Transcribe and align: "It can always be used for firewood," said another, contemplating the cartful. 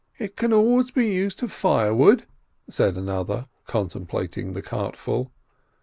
"It 0.17 0.35
can 0.35 0.51
always 0.51 0.89
be 0.89 1.05
used 1.13 1.41
for 1.41 1.47
firewood," 1.47 2.25
said 2.67 2.97
another, 2.97 3.45
contemplating 3.67 4.53
the 4.53 4.63
cartful. 4.63 5.29